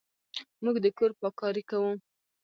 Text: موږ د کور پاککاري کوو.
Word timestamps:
موږ 0.63 0.75
د 0.83 0.85
کور 0.97 1.11
پاککاري 1.19 1.63
کوو. 1.69 1.91